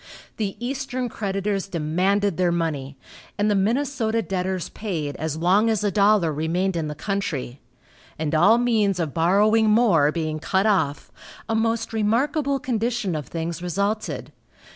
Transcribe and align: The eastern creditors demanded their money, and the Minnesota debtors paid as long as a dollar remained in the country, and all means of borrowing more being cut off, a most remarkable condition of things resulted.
The 0.37 0.55
eastern 0.59 1.09
creditors 1.09 1.67
demanded 1.67 2.35
their 2.37 2.51
money, 2.51 2.97
and 3.37 3.51
the 3.51 3.55
Minnesota 3.55 4.23
debtors 4.23 4.69
paid 4.69 5.15
as 5.17 5.37
long 5.37 5.69
as 5.69 5.83
a 5.83 5.91
dollar 5.91 6.33
remained 6.33 6.75
in 6.75 6.87
the 6.87 6.95
country, 6.95 7.59
and 8.17 8.33
all 8.33 8.57
means 8.57 8.99
of 8.99 9.13
borrowing 9.13 9.69
more 9.69 10.11
being 10.11 10.39
cut 10.39 10.65
off, 10.65 11.11
a 11.47 11.53
most 11.53 11.93
remarkable 11.93 12.57
condition 12.57 13.15
of 13.15 13.27
things 13.27 13.61
resulted. 13.61 14.31